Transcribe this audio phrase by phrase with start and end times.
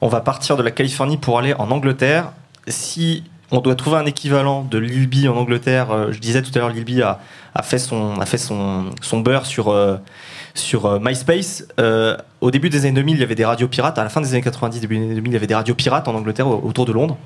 [0.00, 2.32] On va partir de la Californie pour aller en Angleterre.
[2.68, 6.50] Si on doit trouver un équivalent de Lil B en Angleterre, euh, je disais tout
[6.54, 7.18] à l'heure, Lil B a,
[7.54, 9.96] a fait son, a fait son, son beurre sur, euh,
[10.54, 11.64] sur euh, MySpace.
[12.40, 13.98] Au début des années 2000, il y avait des radios pirates.
[13.98, 15.74] À la fin des années 90, début des années 2000, il y avait des radios
[15.74, 17.16] pirates en Angleterre au- autour de Londres.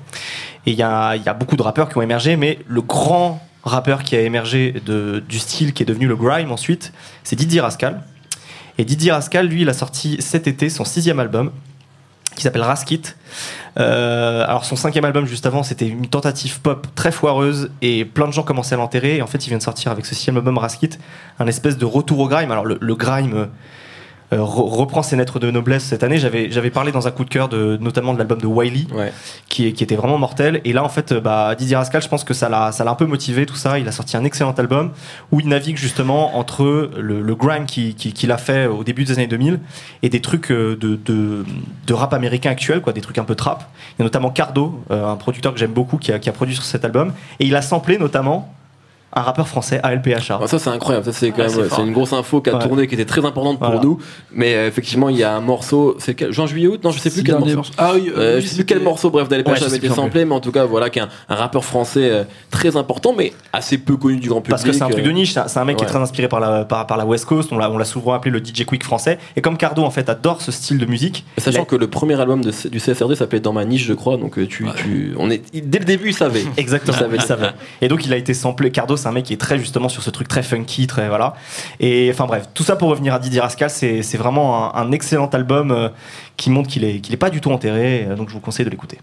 [0.65, 4.15] Et il y a, beaucoup de rappeurs qui ont émergé, mais le grand rappeur qui
[4.15, 4.73] a émergé
[5.29, 6.91] du style qui est devenu le grime ensuite,
[7.23, 8.01] c'est Didier Rascal.
[8.79, 11.51] Et Didier Rascal, lui, il a sorti cet été son sixième album
[12.43, 13.15] qui s'appelle Raskit.
[13.79, 18.27] Euh, alors son cinquième album juste avant, c'était une tentative pop très foireuse et plein
[18.27, 19.17] de gens commençaient à l'enterrer.
[19.17, 20.99] Et en fait, il vient de sortir avec ce sixième album Raskit
[21.39, 22.51] un espèce de retour au grime.
[22.51, 23.45] Alors le, grime euh,
[24.39, 26.17] reprend ses lettres de noblesse cette année.
[26.17, 29.11] J'avais j'avais parlé dans un coup de cœur de notamment de l'album de Wiley Ouais.
[29.49, 30.61] qui, qui était vraiment mortel.
[30.65, 32.91] Et là, en fait, euh, bah, Didier Rascal, je pense que ça l'a, ça l'a
[32.91, 33.79] un peu motivé, tout ça.
[33.79, 34.91] Il a sorti un excellent album
[35.31, 39.03] où il navigue justement entre le, le grime qui- qui- qu'il a fait au début
[39.03, 39.59] des années 2000
[40.01, 41.45] et des trucs euh, de, de,
[41.87, 43.63] de rap américain actuel, quoi, des trucs un peu trap.
[43.97, 46.33] Il y a notamment Cardo, euh, un producteur que j'aime beaucoup, qui a, qui a
[46.33, 47.13] produit sur cet album.
[47.39, 48.53] Et il a samplé notamment
[49.15, 50.39] un rappeur français, ALPHA.
[50.47, 52.63] Ça c'est incroyable, ça c'est quand Ah, même c'est une grosse info qui a Ouais.
[52.63, 53.81] tourné, qui était très importante pour Voilà.
[53.83, 53.99] nous.
[54.31, 56.99] Mais euh, effectivement il y a un morceau, c'est quel- juin juillet août, non je
[56.99, 57.55] sais plus quel morceau.
[57.55, 57.73] morceaux.
[57.77, 60.25] Ah oui, Euh, euh, je sais plus quel morceau, bref, d'Alep Ouais, avait été samplé,
[60.25, 63.97] mais en tout cas, voilà, qu'un un rappeur français euh, très important, mais assez peu
[63.97, 64.51] connu du grand public.
[64.51, 66.27] Parce que c'est un truc euh, de niche, c'est un- mec qui est très inspiré
[66.27, 68.65] par la, par, par la West Coast, on l'a, on l'a souvent appelé le DJ
[68.65, 69.17] Quick français.
[69.35, 72.41] Et comme Cardo en fait adore ce style de musique, Sachant que le premier album
[72.41, 75.41] de, du CSRD s'appelait Dans ma niche, je crois, donc euh, tu, tu, on est,
[75.53, 76.43] dès le début, il savait.
[76.57, 77.15] Exactement, Il savait.
[77.17, 77.47] il savait.
[77.81, 78.71] Et donc il a été samplé.
[78.71, 81.35] Cardo, c'est un mec qui est très justement sur ce truc très funky, très voilà.
[81.79, 85.27] Et enfin bref, tout ça pour revenir à Didier Rascal, c'est vraiment un, un excellent
[85.27, 85.89] album euh,
[86.37, 88.05] qui montre qu'il est qu'il est pas du tout enterré.
[88.09, 88.99] euh, Donc je vous conseille de l'écouter.